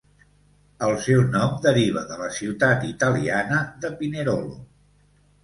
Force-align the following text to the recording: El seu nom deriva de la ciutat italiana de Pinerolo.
El 0.85 0.95
seu 1.07 1.19
nom 1.35 1.53
deriva 1.65 2.03
de 2.13 2.17
la 2.23 2.31
ciutat 2.39 2.87
italiana 2.93 3.61
de 3.85 3.93
Pinerolo. 4.01 4.59